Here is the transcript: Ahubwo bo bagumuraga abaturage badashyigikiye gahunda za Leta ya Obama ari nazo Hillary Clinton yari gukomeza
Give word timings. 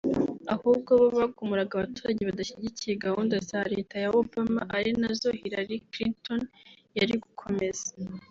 Ahubwo 0.53 0.91
bo 0.99 1.07
bagumuraga 1.17 1.73
abaturage 1.75 2.21
badashyigikiye 2.29 2.93
gahunda 3.05 3.35
za 3.49 3.59
Leta 3.73 3.95
ya 4.03 4.09
Obama 4.21 4.61
ari 4.77 4.91
nazo 4.99 5.29
Hillary 5.39 5.77
Clinton 5.91 6.41
yari 6.97 7.13
gukomeza 7.23 7.87